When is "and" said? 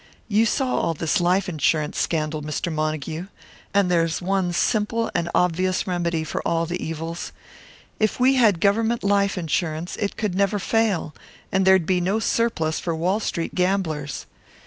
3.71-3.91, 5.13-5.29, 11.51-11.67